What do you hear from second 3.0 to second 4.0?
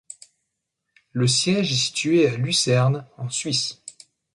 en Suisse.